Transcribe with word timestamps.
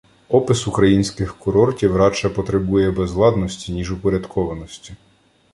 Опис 0.29 0.67
українських 0.67 1.37
курортів 1.37 1.95
радше 1.95 2.29
потребує 2.29 2.91
безладності, 2.91 3.71
ніж 3.71 3.91
упорядкованості 3.91 4.93